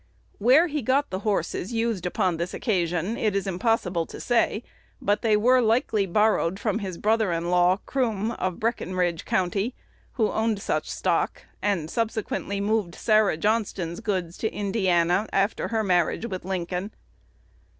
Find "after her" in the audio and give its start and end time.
15.31-15.83